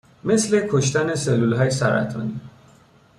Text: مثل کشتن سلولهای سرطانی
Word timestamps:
مثل 0.23 0.67
کشتن 0.71 1.15
سلولهای 1.15 1.71
سرطانی 1.71 2.39